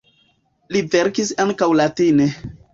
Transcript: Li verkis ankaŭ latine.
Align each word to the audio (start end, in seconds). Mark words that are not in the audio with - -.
Li 0.77 0.81
verkis 0.95 1.35
ankaŭ 1.45 1.71
latine. 1.83 2.31